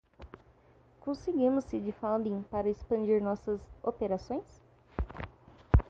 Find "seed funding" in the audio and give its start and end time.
1.65-2.41